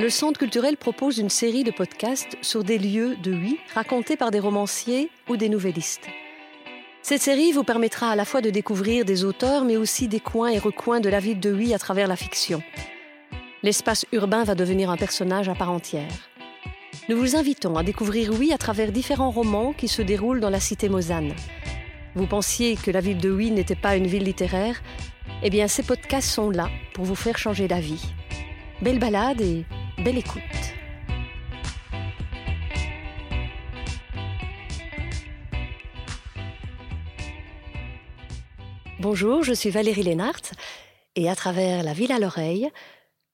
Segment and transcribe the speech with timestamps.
[0.00, 4.30] le Centre culturel propose une série de podcasts sur des lieux de Huy racontés par
[4.30, 6.08] des romanciers ou des nouvellistes.
[7.02, 10.48] Cette série vous permettra à la fois de découvrir des auteurs, mais aussi des coins
[10.48, 12.62] et recoins de la ville de Huy à travers la fiction.
[13.62, 16.30] L'espace urbain va devenir un personnage à part entière.
[17.10, 20.60] Nous vous invitons à découvrir Huy à travers différents romans qui se déroulent dans la
[20.60, 21.34] cité Mosane.
[22.14, 24.80] Vous pensiez que la ville de Huy n'était pas une ville littéraire?
[25.42, 28.02] Eh bien, ces podcasts sont là pour vous faire changer d'avis.
[28.80, 29.66] Belle balade et
[30.04, 30.42] Belle écoute.
[38.98, 40.40] Bonjour, je suis Valérie Lénart
[41.16, 42.70] et à travers La ville à l'oreille,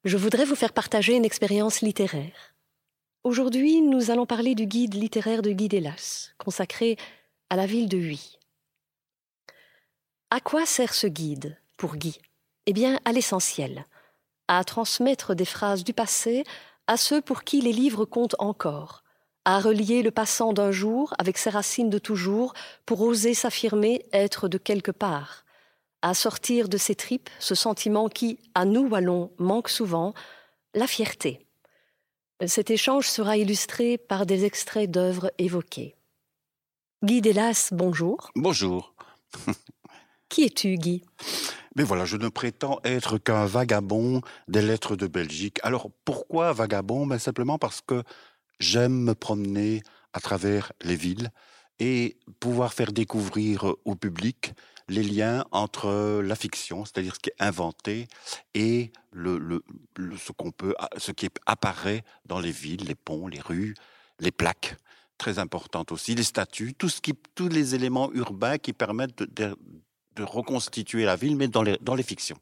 [0.02, 2.56] je voudrais vous faire partager une expérience littéraire.
[3.22, 6.96] Aujourd'hui, nous allons parler du guide littéraire de Guy Delas, consacré
[7.48, 8.38] à la ville de Huy.
[10.30, 12.18] À quoi sert ce guide pour Guy?
[12.66, 13.86] Eh bien, à l'essentiel
[14.48, 16.44] à transmettre des phrases du passé
[16.86, 19.02] à ceux pour qui les livres comptent encore,
[19.44, 24.48] à relier le passant d'un jour avec ses racines de toujours pour oser s'affirmer être
[24.48, 25.44] de quelque part,
[26.02, 30.14] à sortir de ses tripes ce sentiment qui, à nous wallons, manque souvent,
[30.74, 31.46] la fierté.
[32.46, 35.96] Cet échange sera illustré par des extraits d'œuvres évoquées.
[37.02, 38.30] Guy Delas, bonjour.
[38.34, 38.94] Bonjour.
[40.28, 41.02] qui es-tu, Guy?
[41.76, 45.60] Mais voilà, je ne prétends être qu'un vagabond des lettres de Belgique.
[45.62, 47.06] Alors pourquoi vagabond?
[47.06, 48.02] Ben Simplement parce que
[48.58, 49.82] j'aime me promener
[50.14, 51.30] à travers les villes
[51.78, 54.54] et pouvoir faire découvrir au public
[54.88, 58.08] les liens entre la fiction, c'est-à-dire ce qui est inventé,
[58.54, 63.74] et ce, qu'on peut, ce qui apparaît dans les villes, les ponts, les rues,
[64.20, 64.76] les plaques
[65.18, 69.56] très importantes aussi, les statues, tout ce qui, tous les éléments urbains qui permettent de
[70.22, 72.38] reconstituer la ville, mais dans les, dans les fictions.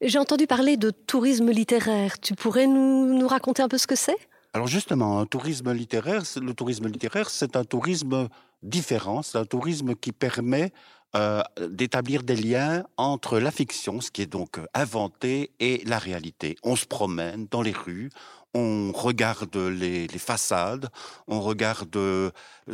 [0.00, 2.20] J'ai entendu parler de tourisme littéraire.
[2.20, 4.16] Tu pourrais nous, nous raconter un peu ce que c'est?
[4.52, 8.28] Alors justement, un tourisme littéraire, le tourisme littéraire, c'est un tourisme
[8.62, 9.22] différent.
[9.22, 10.72] C'est un tourisme qui permet
[11.14, 16.56] euh, d'établir des liens entre la fiction, ce qui est donc inventé, et la réalité.
[16.62, 18.10] On se promène dans les rues,
[18.56, 20.88] on regarde les, façades,
[21.28, 22.30] on regarde euh,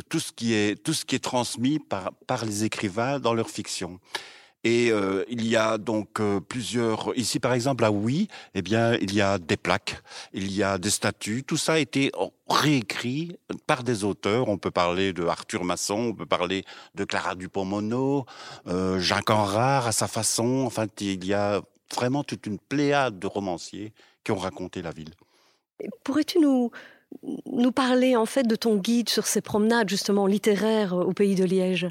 [0.08, 0.76] tout ce qui est,
[1.20, 3.98] transmis par, les écrivains dans leur fiction.
[4.64, 7.12] Et euh, il y a donc euh, plusieurs.
[7.18, 10.00] Ici, par exemple, à Oui, eh bien, il y a des plaques,
[10.32, 11.42] il y a des statues.
[11.42, 12.12] Tout ça a été
[12.48, 14.48] réécrit par des auteurs.
[14.48, 16.64] On peut parler de Arthur Masson, on peut parler
[16.94, 18.24] de Clara Dupont-Mono,
[18.98, 20.62] Jacques Enrard à sa façon.
[20.64, 21.60] Enfin, il y a
[21.92, 25.12] vraiment toute une pléiade de romanciers qui ont raconté la ville.
[26.04, 26.70] Pourrais-tu nous,
[27.74, 31.44] parler en fait de ton guide sur ces promenades justement littéraires euh, au pays de
[31.44, 31.88] Liège?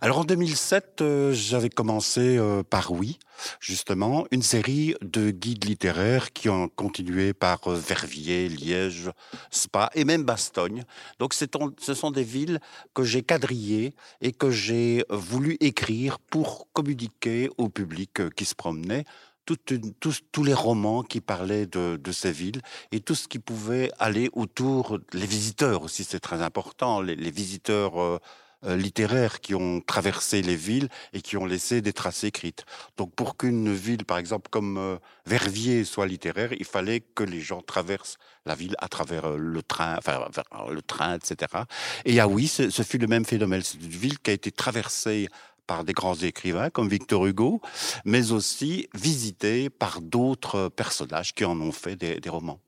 [0.00, 3.18] Alors en 2007, euh, j'avais commencé euh, par Oui,
[3.60, 9.10] justement, une série de guides littéraires qui ont continué par Verviers, Liège,
[9.50, 10.84] Spa et même Bastogne.
[11.18, 12.60] Donc ce sont des villes
[12.94, 19.04] que j'ai quadrillées et que j'ai voulu écrire pour communiquer au public qui se promenait
[19.44, 24.98] tous, les romans qui parlaient de, ces villes et tout ce qui pouvait aller autour,
[25.12, 28.18] les visiteurs aussi, c'est très important, les, visiteurs euh,
[28.64, 32.64] euh, littéraires qui ont traversé les villes et qui ont laissé des traces écrites.
[32.96, 37.40] Donc pour qu'une ville, par exemple, comme euh, Verviers soit littéraire, il fallait que les
[37.40, 40.28] gens traversent la ville à travers le train, enfin
[40.70, 41.62] le train, etc.
[42.04, 43.62] Et ah oui, ce, ce fut le même phénomène.
[43.62, 45.28] C'est une ville qui a été traversée
[45.66, 47.60] par des grands écrivains comme Victor Hugo,
[48.04, 52.60] mais aussi visité par d'autres personnages qui en ont fait des, romans.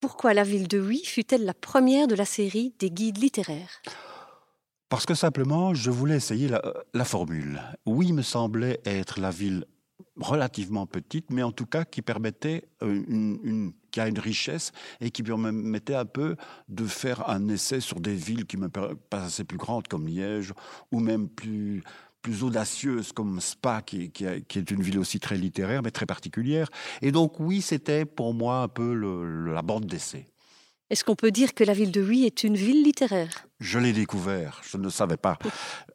[0.00, 3.82] Pourquoi la ville de Huy fut-elle la première de la série des guides littéraires?
[4.88, 7.62] Parce que simplement, je voulais essayer la, formule.
[7.86, 9.64] Huy me semblait être la ville
[10.16, 15.10] relativement petite, mais en tout cas qui permettait euh, une, qui a une richesse et
[15.10, 16.36] qui permettait un peu
[16.68, 20.52] de faire un essai sur des villes qui me paraissaient plus grandes comme Liège
[20.92, 21.82] ou même plus
[22.22, 26.68] plus audacieuse comme Spa, qui, qui, est une ville aussi très littéraire, mais très particulière.
[27.00, 30.26] Et donc oui, c'était pour moi un peu la bande d'essai.
[30.90, 33.46] Est-ce qu'on peut dire que la ville de Huy est une ville littéraire?
[33.60, 35.38] Je l'ai découvert, je ne savais pas.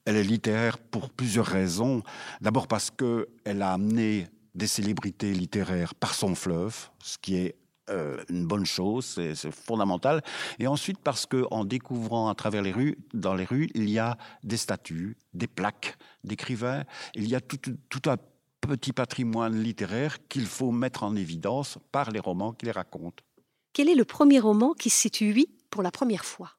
[0.06, 2.02] Elle est littéraire pour plusieurs raisons.
[2.40, 7.56] D'abord parce qu'elle a amené des célébrités littéraires par son fleuve, ce qui est
[7.90, 10.24] euh, une bonne chose, c'est fondamental.
[10.60, 14.00] Et ensuite parce que en découvrant à travers les rues, dans les rues, il y
[14.00, 16.84] a des statues, des plaques d'écrivains,
[17.14, 17.60] il y a tout,
[18.10, 18.18] un
[18.62, 23.24] petit patrimoine littéraire qu'il faut mettre en évidence par les romans qui les racontent.
[23.74, 26.52] Quel est le premier roman qui se situe pour la première fois?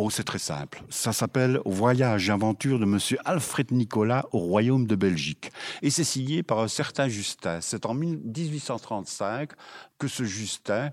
[0.00, 0.84] Oh, c'est très simple.
[0.90, 5.50] Ça s'appelle Voyage et aventure de Monsieur Alfred Nicolas au Royaume de Belgique.
[5.82, 7.58] Et c'est signé par un certain Justin.
[7.60, 9.50] C'est en 1835
[9.98, 10.90] que ce Justin,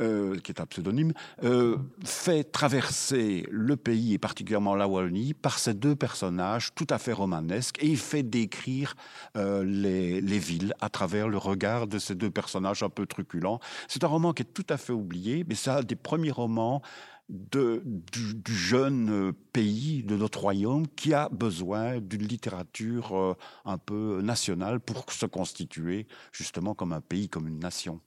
[0.00, 1.12] euh, qui est un pseudonyme,
[1.44, 6.98] euh, fait traverser le pays et particulièrement la Wallonie par ces deux personnages tout à
[6.98, 8.96] fait romanesques et il fait décrire
[9.36, 13.60] euh, les, les, villes à travers le regard de ces deux personnages un peu truculents.
[13.86, 16.82] C'est un roman qui est tout à fait oublié, mais c'est un des premiers romans
[17.30, 23.34] du, jeune euh, pays, de notre royaume, qui a besoin d'une littérature euh,
[23.64, 28.00] un peu nationale pour se constituer justement comme un pays, comme une nation.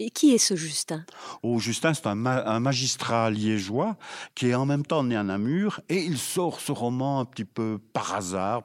[0.00, 1.04] Et qui est ce Justin?
[1.42, 2.14] Oh, Justin, c'est un,
[2.60, 3.96] magistrat liégeois
[4.36, 7.44] qui est en même temps né à Namur et il sort ce roman un petit
[7.44, 8.62] peu par hasard.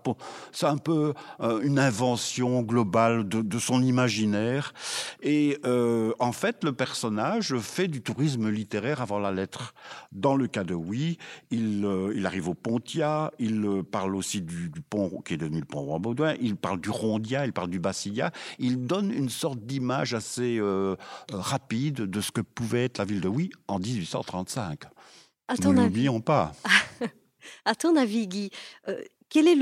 [0.52, 4.76] C'est un peu euh, une invention globale de, son imaginaire.
[5.24, 9.74] Et euh, en fait, le personnage fait du tourisme littéraire avant la lettre.
[10.12, 11.18] Dans le cas de Oui,
[11.50, 15.82] il, euh, arrive au Pontia, il parle aussi du, pont qui est devenu le pont
[15.82, 18.32] Roi-Baudouin, il parle du Rondia, il parle du Bassilia.
[18.60, 20.60] Il donne une sorte d'image assez
[21.32, 24.84] rapide de ce que pouvait être la ville de Oui en 1835.
[25.62, 26.54] Nous n'oublions pas.
[27.66, 28.50] à ton avis, Guy,
[28.88, 29.56] euh, quel est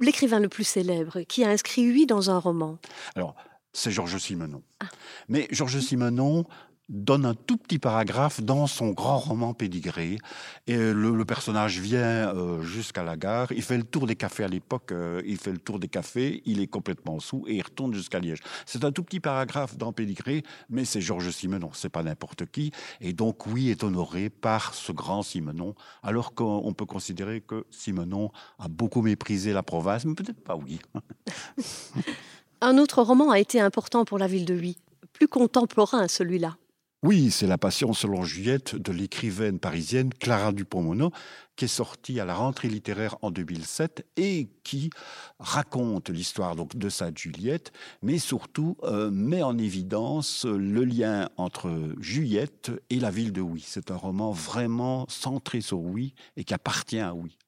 [0.00, 2.78] l'écrivain le, le, plus célèbre qui a inscrit Oui dans un roman?
[3.14, 3.34] Alors,
[3.72, 4.62] c'est Georges Simenon.
[4.80, 4.86] Ah.
[5.28, 6.44] Mais Georges Simenon
[6.90, 10.18] donne un tout petit paragraphe dans son grand roman Pédigré.
[10.66, 14.48] Et le, personnage vient euh, jusqu'à la gare, il fait le tour des cafés à
[14.48, 17.94] l'époque, euh, il fait le tour des cafés, il est complètement sous et il retourne
[17.94, 18.40] jusqu'à Liège.
[18.66, 22.72] C'est un tout petit paragraphe dans Pédigré, mais c'est Georges Simenon, c'est pas n'importe qui.
[23.00, 28.32] Et donc, oui, est honoré par ce grand Simenon, alors qu'on peut considérer que Simenon
[28.58, 30.80] a beaucoup méprisé la province, mais peut-être pas oui.
[32.60, 34.76] un autre roman a été important pour la ville de Huy,
[35.12, 36.56] plus contemporain celui-là.
[37.02, 41.12] Oui, c'est La Passion selon Juliette de l'écrivaine parisienne Clara Dupont-Mono,
[41.56, 44.90] qui est sortie à la rentrée littéraire en 2007 et qui
[45.38, 51.70] raconte l'histoire de sa Juliette, mais surtout euh, met en évidence le lien entre
[52.00, 53.64] Juliette et la ville de Oui.
[53.66, 57.38] C'est un roman vraiment centré sur Oui et qui appartient à Oui.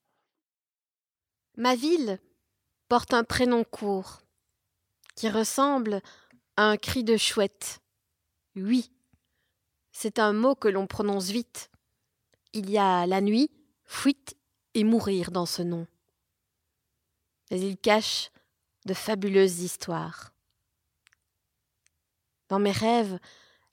[1.59, 2.19] Ma ville
[2.89, 4.23] porte un prénom court
[5.15, 6.01] qui ressemble
[6.57, 7.83] à un cri de chouette.
[8.57, 8.91] Oui.
[9.93, 11.71] C'est un mot que l'on prononce vite.
[12.55, 13.51] Il y a la nuit,
[13.85, 14.35] fuite
[14.75, 15.87] et mourir dans ce nom.
[17.51, 18.31] Mais il cache
[18.87, 20.33] de fabuleuses histoires.
[22.49, 23.19] Dans mes rêves,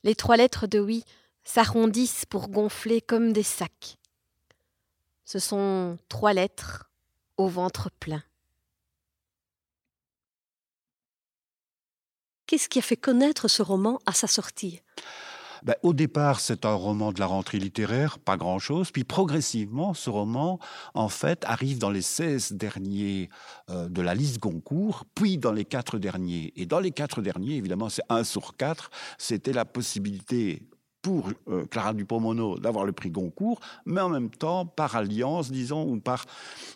[0.04, 1.04] les trois lettres de oui
[1.44, 3.98] s'arrondissent pour gonfler comme des sacs.
[5.26, 6.90] Ce sont trois lettres
[7.38, 8.24] au ventre plein.
[12.46, 14.82] Qu'est-ce qui a fait connaître ce roman à sa sortie?
[15.64, 18.92] Ben, au départ, c'est un roman de la rentrée littéraire, pas grand-chose.
[18.92, 20.60] Puis progressivement, ce roman,
[20.94, 23.30] en fait, arrive dans les 16 derniers
[23.70, 26.54] euh, de la liste Goncourt, puis dans les quatre derniers.
[26.56, 30.64] Et dans les quatre derniers, évidemment, c'est un sur quatre, c'était la possibilité
[31.02, 35.88] pour euh, Clara Dupont-Mono d'avoir le prix Goncourt, mais en même temps, par alliance, disons,
[35.88, 36.26] ou par,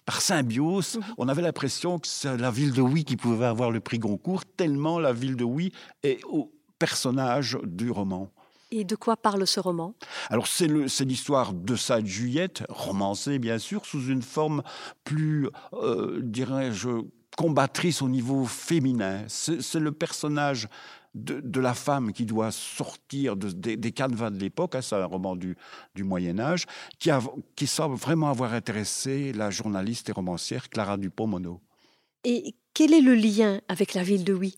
[0.06, 1.03] par symbiose, mhm.
[1.18, 4.45] on avait l'impression que c'est la ville de Oui qui pouvait avoir le prix Goncourt,
[4.45, 5.71] tellement la ville de Oui
[6.03, 8.30] est au personnage du roman.
[8.75, 9.93] Et de quoi parle ce roman?
[10.31, 10.65] Alors c'est
[11.05, 14.63] l'histoire de sa Juliette, romancée bien sûr, sous une forme
[15.03, 16.89] plus, euh, dirais-je,
[17.37, 19.25] combattrice au niveau féminin.
[19.27, 20.68] C'est le personnage
[21.13, 25.56] de, la femme qui doit sortir des, canevas de l'époque, hein, c'est un roman du,
[25.99, 26.65] Moyen Âge,
[26.97, 27.11] qui,
[27.56, 31.61] qui semble vraiment avoir intéressé la journaliste et romancière Clara Dupont-Mono.
[32.23, 34.56] Et quel est le lien avec la ville de Huy?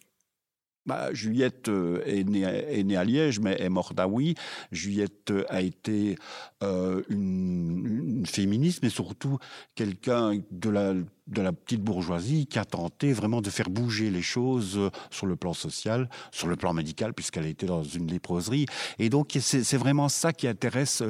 [0.85, 4.35] Bah, Juliette euh, est née, à Liège, mais est morte à Oui.
[4.71, 6.15] Juliette euh, a été
[6.61, 9.39] euh, une, féministe, mais surtout
[9.73, 14.21] quelqu'un de la, de la petite bourgeoisie qui a tenté vraiment de faire bouger les
[14.21, 18.67] choses sur le plan social, sur le plan médical, puisqu'elle était dans une léproserie.
[18.99, 21.01] Et donc, c'est vraiment ça qui intéresse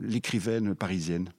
[0.00, 1.30] l'écrivaine parisienne.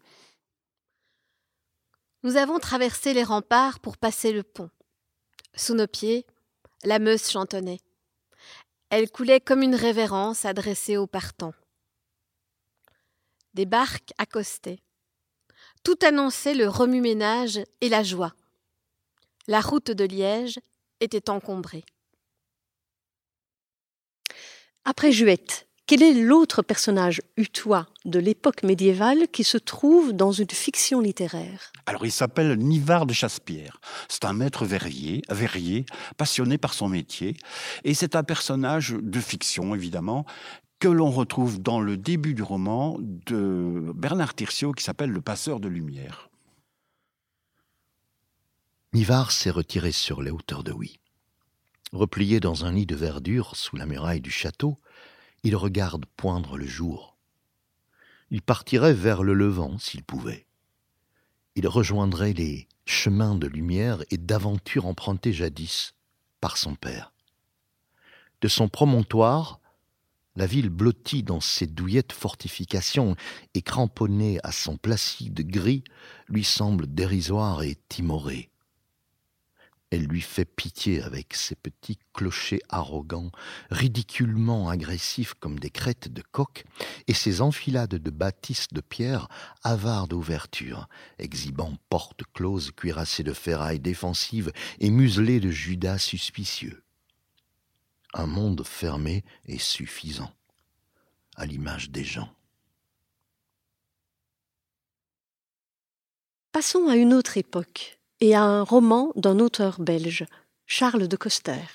[2.23, 4.69] Nous avons traversé les remparts pour passer le pont.
[5.55, 6.25] Sous nos pieds,
[6.83, 7.79] la Meuse chantonnait.
[8.89, 11.53] Elle coulait comme une révérence adressée aux partants.
[13.53, 14.79] Des barques accostaient.
[15.83, 18.33] Tout annonçait le remue-ménage et la joie.
[19.47, 20.59] La route de Liège
[20.99, 21.83] était encombrée.
[24.85, 30.49] Après Juette, quel est l'autre personnage utois de l'époque médiévale qui se trouve dans une
[30.49, 31.73] fiction littéraire?
[31.85, 33.81] Alors il s'appelle Nivard de Chaspierre.
[34.07, 35.85] C'est un maître verrier, verrier,
[36.15, 37.35] passionné par son métier,
[37.83, 40.25] et c'est un personnage de fiction évidemment
[40.79, 45.59] que l'on retrouve dans le début du roman de Bernard Tirsiot qui s'appelle Le passeur
[45.59, 46.29] de lumière.
[48.93, 50.99] Mivard s'est retiré sur les hauteurs de Huy.
[51.91, 54.79] Replié dans un nid de verdure sous la muraille du château,
[55.43, 57.17] il regarde poindre le jour.
[58.31, 60.47] Il partirait vers le levant s'il pouvait.
[61.55, 65.93] Il rejoindrait les chemins de lumière et d'aventure empruntés jadis
[66.41, 67.13] par son père.
[68.41, 69.59] De son promontoire,
[70.35, 73.15] la ville blottie dans ses douillettes fortifications
[73.53, 75.83] et cramponnée à son placide gris
[76.27, 78.49] lui semble dérisoire et timorée.
[79.93, 83.29] Elle lui fait pitié avec ses petits clochers arrogants,
[83.69, 86.65] ridiculement agressifs comme des crêtes de coq,
[87.05, 89.27] et ses enfilades de bâtisses de pierre
[89.61, 96.83] avares d'ouverture, exhibant portes closes cuirassées de ferrailles défensives et muselées de Judas suspicieux.
[98.15, 100.33] Un monde fermé et suffisant,
[101.35, 102.33] à l'image des gens.
[106.51, 110.25] Passons à une autre époque et un roman d'un auteur belge,
[110.65, 111.67] Charles de Coster.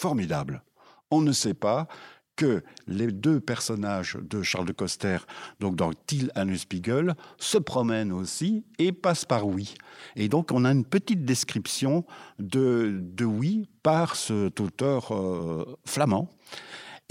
[0.00, 0.62] Formidable.
[1.10, 1.88] On ne sait pas
[2.36, 5.18] que les deux personnages de Charles de Coster,
[5.60, 9.74] donc dans Till and Spiegel, se promènent aussi et passent par Oui.
[10.16, 12.06] Et donc on a une petite description
[12.38, 16.30] de, de Oui par cet auteur euh, flamand.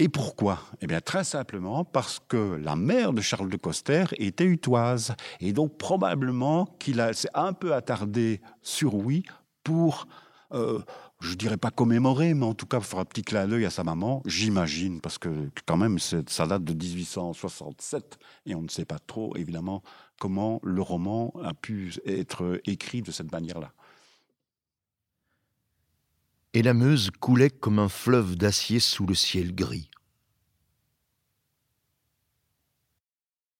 [0.00, 0.60] Et pourquoi?
[0.80, 5.14] Eh bien, très simplement parce que la mère de Charles de Coster était utoise.
[5.40, 9.24] Et donc, probablement qu'il s'est un peu attardé sur oui
[9.64, 10.06] pour,
[10.52, 10.78] euh,
[11.20, 13.82] je dirais pas commémorer, mais en tout cas faire un petit clin d'œil à sa
[13.82, 19.00] maman, j'imagine, parce que quand même, ça date de 1867 et on ne sait pas
[19.00, 19.82] trop, évidemment,
[20.20, 23.72] comment le roman a pu être écrit de cette manière-là
[26.54, 29.90] et la Meuse coulait comme un fleuve d'acier sous le ciel gris.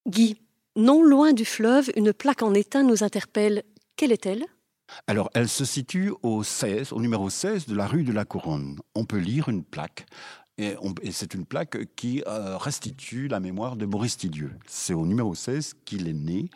[0.07, 0.41] Guy,
[0.77, 3.63] non loin du fleuve, une plaque en étain nous interpelle.
[3.97, 4.47] Quelle est-elle?
[5.07, 8.79] Alors, elle se situe au 16, au numéro 16 de la rue de la Couronne.
[8.95, 10.07] On peut lire une plaque
[10.59, 10.77] et,
[11.13, 14.51] c'est une plaque qui euh, restitue la mémoire de Maurice Tidieu.
[14.67, 16.51] C'est au numéro 16 qu'il est né.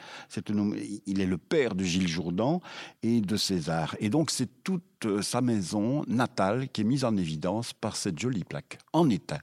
[1.06, 2.60] il est le père de Gilles Jourdan
[3.02, 3.96] et de César.
[4.00, 8.18] Et donc c'est toute euh, sa maison natale qui est mise en évidence par cette
[8.18, 9.38] jolie plaque en étain.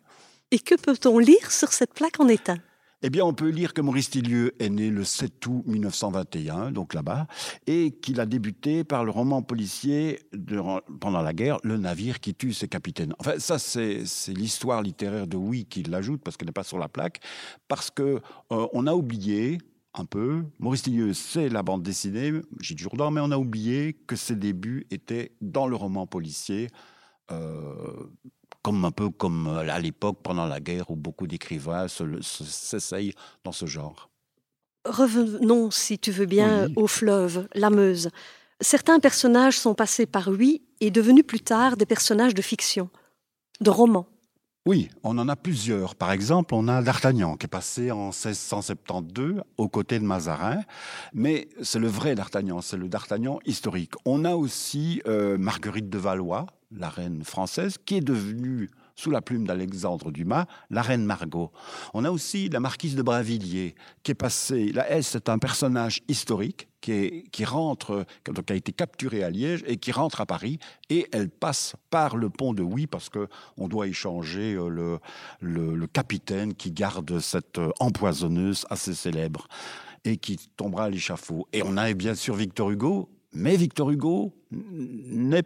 [0.51, 2.58] Et que peut-on lire sur cette plaque en étain
[3.01, 6.94] eh bien, on peut lire que Maurice Tillieu est né le 7 août 1921, donc
[6.94, 7.27] là-bas,
[7.65, 10.20] et qu'il a débuté par le roman policier
[11.00, 13.13] pendant la guerre, Le navire qui tue ses capitaines.
[13.20, 16.89] Enfin, ça, c'est l'histoire littéraire de Oui qui l'ajoute, parce qu'elle n'est pas sur la
[16.89, 17.22] plaque,
[17.68, 19.60] parce que euh, on a oublié,
[19.96, 20.44] un peu.
[20.60, 24.86] Maurice Tillieu, c'est la bande dessinée, Gilles Jourdan, mais on a oublié que ses débuts
[24.91, 26.68] étaient dans le roman policier.
[27.32, 28.08] Euh,
[28.62, 33.13] comme un peu comme euh, à l'époque pendant la guerre où beaucoup d'écrivains s'essayent
[33.44, 34.10] dans ce genre.
[34.86, 38.10] Revenons, si tu veux bien, au fleuve, la Meuse.
[38.62, 42.89] Certains personnages sont passés par lui et devenus plus tard des personnages de fiction,
[43.62, 44.08] de romans.
[44.70, 45.96] Oui, on en a plusieurs.
[45.96, 50.62] Par exemple, on a D'Artagnan qui est passé en 1672 aux côtés de Mazarin,
[51.12, 53.94] mais c'est le vrai D'Artagnan, c'est le D'Artagnan historique.
[54.06, 59.22] On a aussi euh, Marguerite de Valois, la reine française, qui est devenue, sous la
[59.22, 61.51] plume d'Alexandre Dumas, la reine Margot.
[61.94, 64.74] On a aussi la marquise de Brinvilliers, qui est passée.
[64.74, 69.63] Là, elle, c'est un personnage historique qui, qui rentre, qui a été capturé à Liège
[69.68, 70.60] et qui rentre à Paris.
[70.89, 75.00] Et elle passe par le pont de Oui parce que on doit échanger euh, le,
[75.39, 79.48] le, le capitaine qui garde cette euh, empoisonneuse assez célèbre
[80.03, 81.48] et qui tombera à l'échafaud.
[81.53, 85.44] Et on a bien sûr Victor Hugo, mais Victor Hugo n'est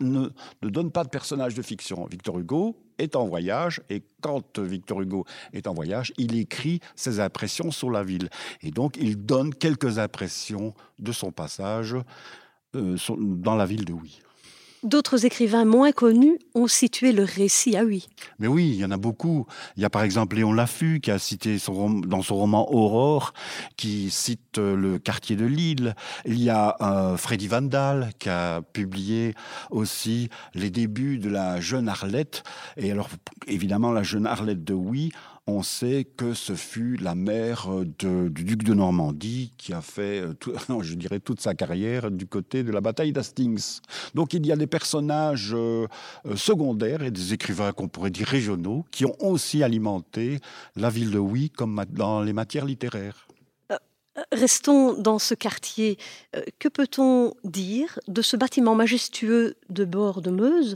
[0.00, 0.28] ne,
[0.62, 2.06] donne pas de personnage de fiction.
[2.06, 7.20] Victor Hugo est en voyage et quand Victor Hugo est en voyage, il écrit ses
[7.20, 8.28] impressions sur la ville.
[8.62, 11.96] Et donc, il donne quelques impressions de son passage
[12.74, 14.20] euh, dans la ville de Oui.
[14.84, 18.08] D'autres écrivains moins connus ont situé le récit à oui.
[18.38, 19.46] Mais oui, il y en a beaucoup.
[19.76, 21.56] Il y a par exemple Léon Laffu qui a cité
[22.06, 23.32] dans son roman Aurore,
[23.76, 25.96] qui cite euh, le quartier de Lille.
[26.24, 29.34] Il y a euh, Freddy Vandal qui a publié
[29.70, 32.44] aussi les débuts de la jeune Arlette.
[32.76, 33.08] Et alors,
[33.46, 35.10] évidemment, la jeune Arlette de Oui
[35.48, 40.34] on sait que ce fut la mère du duc de Normandie qui a fait, euh,
[40.82, 43.80] je dirais, toute sa carrière du côté de la bataille d'Hastings.
[44.14, 45.86] Donc il y a des personnages euh,
[46.26, 50.38] euh, secondaires et des écrivains qu'on pourrait dire régionaux qui ont aussi alimenté
[50.76, 53.26] la ville de Oui comme dans les matières littéraires.
[54.32, 55.96] Restons dans ce quartier.
[56.58, 60.74] Que peut-on dire de ce bâtiment majestueux de bord de Meuse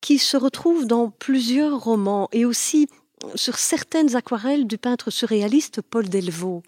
[0.00, 2.88] qui se retrouve dans plusieurs romans et aussi
[3.34, 6.62] sur certaines aquarelles du peintre surréaliste Paul Delvaux.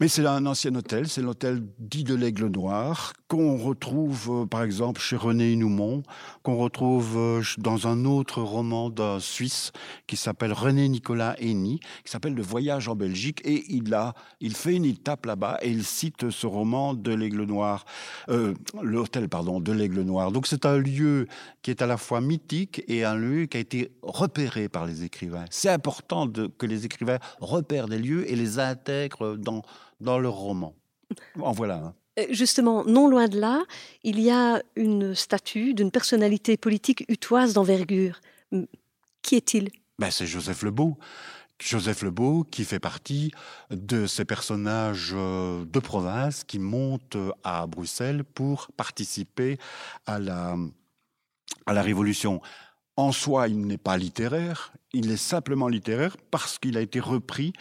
[0.00, 4.64] Mais c'est un ancien hôtel, c'est l'hôtel dit de l'Aigle Noir, qu'on retrouve euh, par
[4.64, 6.02] exemple chez René Hinoumont,
[6.42, 9.70] qu'on retrouve euh, dans un autre roman d'un Suisse
[10.08, 14.56] qui s'appelle René Nicolas Henny, qui s'appelle Le Voyage en Belgique, et il a, il
[14.56, 17.84] fait une étape là-bas et il cite ce roman de l'Aigle Noir,
[18.30, 20.32] euh, l'hôtel pardon de l'Aigle Noir.
[20.32, 21.28] Donc c'est un lieu
[21.62, 25.04] qui est à la fois mythique et un lieu qui a été repéré par les
[25.04, 25.44] écrivains.
[25.50, 29.62] C'est important que les écrivains repèrent des lieux et les intègrent dans
[30.04, 30.74] dans leur roman.
[31.40, 31.94] En voilà un.
[32.18, 33.64] Euh, justement, non loin de là,
[34.04, 38.20] il y a une statue d'une personnalité politique utoise d'envergure.
[39.22, 39.70] Qui est-il?
[39.98, 40.96] Ben, C'est Joseph Lebeau.
[41.60, 43.30] Joseph Lebeau qui fait partie
[43.70, 49.58] de ces personnages euh, de province qui montent à Bruxelles pour participer
[50.04, 50.56] à la,
[51.66, 52.40] à la Révolution.
[52.96, 57.52] En soi, il n'est pas littéraire, il est simplement littéraire parce qu'il a été repris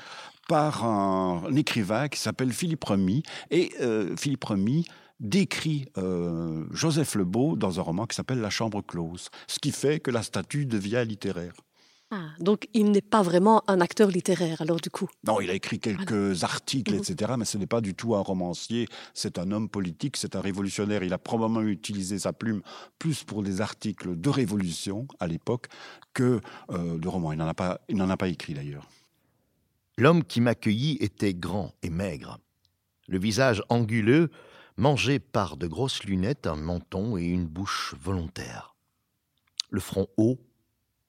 [0.48, 3.24] par un, écrivain qui s'appelle Philippe Remy.
[3.52, 4.86] Et euh, Philippe Remy
[5.20, 10.00] décrit euh, Joseph Lebeau dans un roman qui s'appelle La Chambre close, ce qui fait
[10.00, 11.54] que la statue devient littéraire.
[12.16, 15.10] Ah, donc il n'est pas vraiment un acteur littéraire, alors du coup?
[15.26, 18.88] Non, il a écrit quelques articles, etc., mais ce n'est pas du tout un romancier,
[19.16, 21.04] c'est un homme politique, c'est un révolutionnaire.
[21.04, 22.62] Il a probablement utilisé sa plume
[23.00, 25.70] plus pour des articles de révolution à l'époque
[26.14, 27.32] que euh, de romans.
[27.32, 28.88] Il n'en a, pas, il n'en a pas écrit d'ailleurs.
[29.98, 32.40] L'homme qui m'accueillit était grand et maigre.
[33.08, 34.32] Le visage anguleux,
[34.78, 38.76] mangé par de grosses lunettes, un menton et une bouche volontaire.
[39.70, 40.40] Le front haut,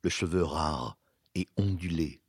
[0.03, 0.97] le cheveu rare
[1.35, 2.21] et ondulé.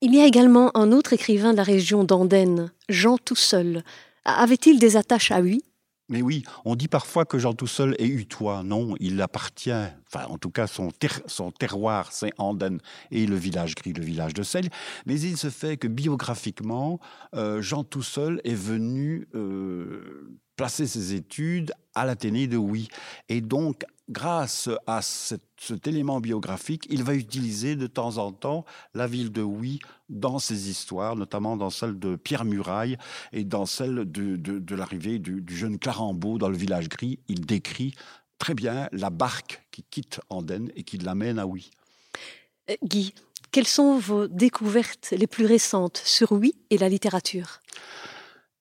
[0.00, 3.82] Il y a également un autre écrivain de la région d'Andenne, Jean Tousseul.
[4.24, 5.62] Avait-il des attaches à lui?
[6.08, 8.62] Mais oui, on dit parfois que Jean tout seul est utois.
[8.62, 9.72] Non, il appartient,
[10.12, 10.90] enfin en tout cas son,
[11.26, 14.68] son terroir, c'est Andenne et le village gris, le village de Selle.
[15.06, 16.98] Mais il se fait que biographiquement,
[17.34, 18.02] euh, Jean tout
[18.44, 22.88] est venu euh, placer ses études à l'Athénée de Oui.
[23.28, 25.42] Et donc, grâce à cet,
[25.86, 30.70] élément biographique, il va utiliser de temps en temps la ville de Oui dans ses
[30.70, 32.96] histoires, notamment dans celle de Pierre Muraille
[33.32, 37.18] et dans celle de, l'arrivée du, jeune Clarambeau dans le village gris.
[37.28, 37.94] Il décrit
[38.38, 41.70] très bien la barque qui quitte Andenne et qui l'amène à Oui.
[42.70, 43.14] Euh, Guy,
[43.50, 47.60] quelles sont vos découvertes les plus récentes sur Oui et la littérature?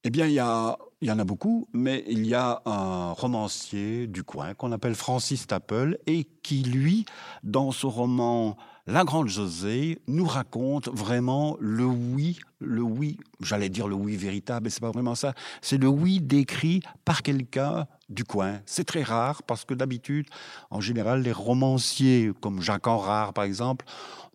[0.04, 3.12] Eh bien, il y a il y en a beaucoup, mais il y a un
[3.12, 7.06] romancier du coin qu'on appelle Francis Tappel et qui, lui,
[7.44, 13.88] dans ce roman La Grande Josée, nous raconte vraiment le oui, le oui, j'allais dire
[13.88, 15.34] le oui véritable, mais c'est pas vraiment ça.
[15.64, 18.60] C'est le oui décrit par quelqu'un du coin.
[18.68, 20.28] C'est très rare parce que d'habitude,
[20.70, 23.86] en général, les romanciers comme Jacques Enrard, par exemple,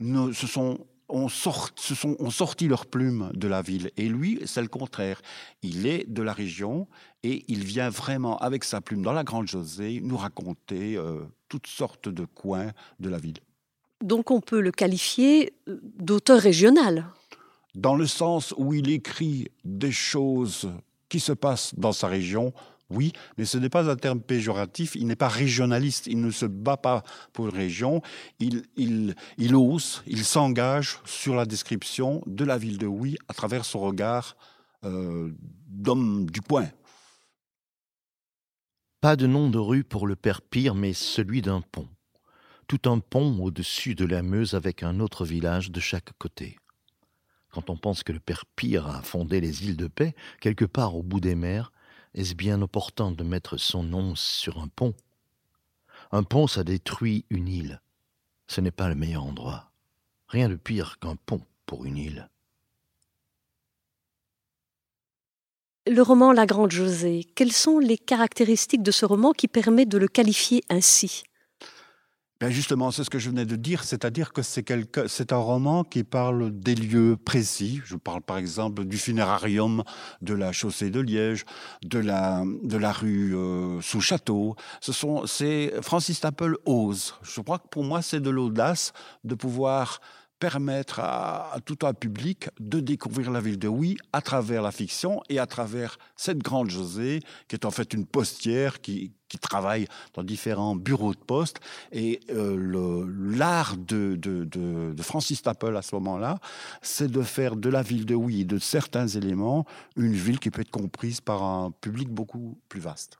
[0.01, 3.93] ne, se sont ont, sorti leurs plumes de la ville.
[3.97, 5.23] Et lui, c'est le contraire.
[5.63, 6.89] Il est de la région
[7.23, 11.69] et il vient vraiment, avec sa plume dans la Grande Josée, nous raconter euh, toutes
[11.69, 13.39] sortes de coins de la ville.
[14.03, 17.07] Donc on peut le qualifier euh, d'auteur régional.
[17.75, 20.71] Dans le sens où il écrit des choses
[21.09, 22.53] qui se passent dans sa région
[22.91, 26.45] oui, mais ce n'est pas un terme péjoratif, il n'est pas régionaliste, il ne se
[26.45, 28.03] bat pas pour une région,
[28.41, 33.35] il, il, il ose, il s'engage sur la description de la ville de Oui à
[33.35, 34.37] travers son regard
[34.85, 35.33] euh,
[35.69, 36.69] d'homme du coin.
[39.01, 41.89] Pas de nom de rue pour le père Pire, mais celui d'un pont.
[42.71, 46.57] Tout un pont au-dessus de la Meuse avec un autre village de chaque côté.
[47.51, 50.95] Quand on pense que le père Pire a fondé les îles de paix, quelque part
[50.95, 51.73] au bout des mers,
[52.15, 54.95] est-ce bien opportun de mettre son nom sur un pont?
[56.13, 57.81] Un pont, ça détruit une île.
[58.47, 59.73] Ce n'est pas le meilleur endroit.
[60.29, 62.31] Rien de pire qu'un pont pour une île.
[65.89, 69.99] Le roman La Grande Josée, quelles sont les caractéristiques de ce roman qui permettent de
[69.99, 71.25] le qualifier ainsi?
[72.41, 76.05] Ben justement, c'est ce que je venais de dire, c'est-à-dire que c'est, un roman qui
[76.05, 77.83] parle des lieux précis.
[77.85, 79.85] Je parle par exemple du funérarium
[80.23, 81.45] de la chaussée de Liège,
[81.83, 84.57] de la, de la rue euh, sous château.
[84.81, 87.15] Ce sont, c'est Francis Staple ose.
[87.23, 90.01] Je crois que pour moi, c'est de l'audace de pouvoir
[90.41, 95.23] permettre à, tout un public de découvrir la ville de Oui à travers la fiction
[95.29, 100.25] et à travers cette grande Josée, qui est en fait une postière qui, travaille dans
[100.25, 101.61] différents bureaux de poste.
[101.93, 106.41] Et euh, l'art de, de, de, Francis Tappel à ce moment-là,
[106.83, 110.63] c'est de faire de la ville de Oui de certains éléments une ville qui peut
[110.63, 113.19] être comprise par un public beaucoup plus vaste.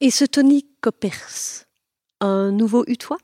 [0.00, 1.64] Et ce Tony Coppers,
[2.20, 3.18] un nouveau Utois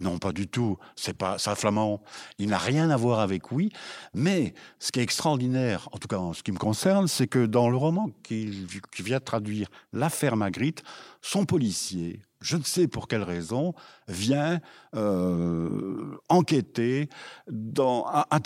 [0.00, 0.78] Non, pas du tout.
[0.94, 2.02] C'est pas ça, Flamand.
[2.38, 3.72] Il n'a rien à voir avec oui.
[4.14, 7.46] Mais ce qui est extraordinaire, en tout cas en ce qui me concerne, c'est que
[7.46, 8.66] dans le roman qui,
[8.98, 10.82] vient traduire l'affaire Magritte,
[11.22, 13.74] son policier, je ne sais pour quelle raison,
[14.08, 14.60] vient
[14.94, 17.08] euh, enquêter
[17.50, 18.38] dans, à, à.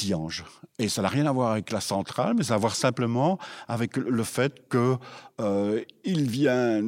[0.79, 3.39] Et ça n'a rien à voir avec la centrale, mais ça a à voir simplement
[3.69, 4.99] avec le fait qu'il
[5.41, 6.83] euh, vient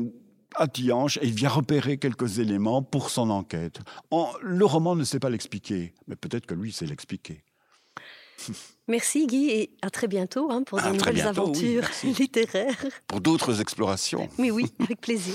[0.57, 3.81] à Tiange et il vient repérer quelques éléments pour son enquête.
[4.43, 7.45] le roman ne sait pas l'expliquer, mais peut-être que lui sait l'expliquer.
[8.89, 12.85] Merci Guy et à très bientôt hein, pour de nouvelles aventures littéraires.
[13.07, 14.29] Pour d'autres explorations.
[14.39, 15.35] Oui, oui, avec plaisir.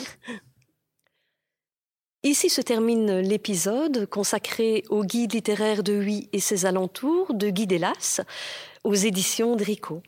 [2.23, 7.67] Ici se termine l'épisode consacré au guide littéraire de Huy et ses alentours de Guy
[7.67, 8.21] Delas
[8.83, 10.01] aux éditions Dricot.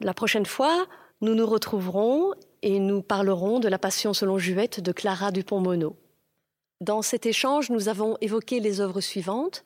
[0.00, 0.86] La prochaine fois,
[1.20, 2.32] nous nous retrouverons
[2.64, 5.98] et nous parlerons de la Passion selon Juette de Clara Dupont-Mono.
[6.80, 9.64] Dans cet échange, nous avons évoqué les œuvres suivantes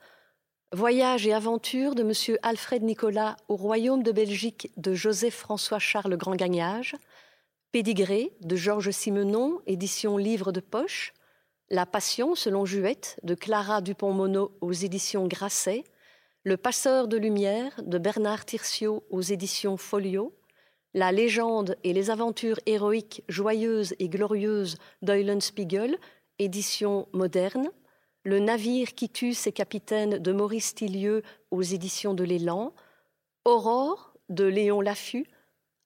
[0.73, 2.37] Voyage et aventure de M.
[2.43, 6.97] Alfred Nicolas au Royaume de Belgique de Joseph-François-Charles Grand-Gagnage,
[7.71, 11.15] Pédigré de Georges Simenon, édition Livre de Poche,
[11.71, 15.85] La Passion selon Juette de Clara Dupont-Mono aux éditions Grasset,
[16.43, 20.35] Le Passeur de Lumière de Bernard Tirciot aux éditions Folio,
[20.95, 25.99] la légende et les aventures héroïques joyeuses et glorieuses d'Eulenspiegel,
[26.39, 27.69] édition moderne,
[28.25, 32.75] Le navire qui tue ses capitaines de Maurice Tillieu aux éditions de l'Élan,
[33.45, 35.27] Aurore de Léon Laffut,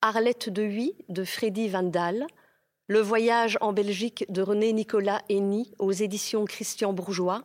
[0.00, 2.26] Arlette de Huy de Freddy Vandal,
[2.88, 7.44] Le voyage en Belgique de René Nicolas Henny aux éditions Christian Bourgeois,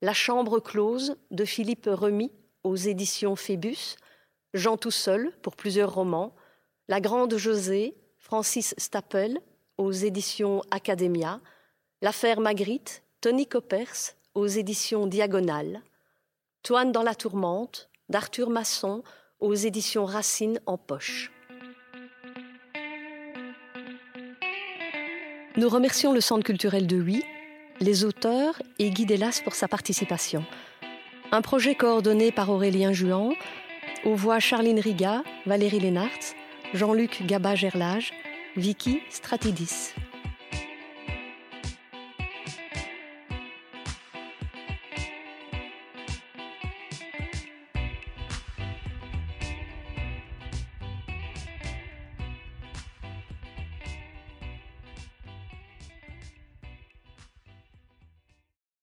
[0.00, 2.30] La chambre close de Philippe Remy
[2.62, 3.96] aux éditions Phébus,
[4.54, 6.34] Jean tout seul pour plusieurs romans,
[6.90, 9.38] la Grande Josée, Francis Stappel,
[9.78, 11.40] aux éditions Academia,
[12.02, 15.82] L'affaire Magritte, Tony Coppers, aux éditions Diagonale,
[16.64, 19.04] Toine dans la tourmente, d'Arthur Masson,
[19.38, 21.30] aux éditions Racine en poche.
[25.56, 27.22] Nous remercions le Centre culturel de Huy,
[27.78, 30.44] les auteurs et Guy Delas pour sa participation.
[31.30, 33.32] Un projet coordonné par Aurélien Juan,
[34.04, 36.08] aux voix Charline Riga, Valérie Lénart,
[36.72, 38.12] Jean-Luc Gaba-Gerlage,
[38.56, 39.92] Vicky Stratidis.